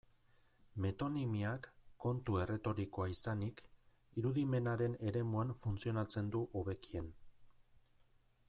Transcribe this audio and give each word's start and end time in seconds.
Metonimiak, 0.85 1.67
kontu 2.05 2.39
erretorikoa 2.45 3.07
izanik, 3.13 3.63
irudimenaren 4.23 4.97
eremuan 5.11 5.55
funtzionatzen 5.63 6.33
du 6.37 6.45
hobekien. 6.63 7.17